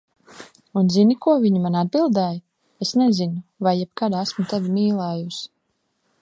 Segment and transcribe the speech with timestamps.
[0.79, 2.39] Un zini, ko viņa man atbildēja,
[2.85, 5.47] "Es nezinu, vai jebkad esmu tevi mīlējusi."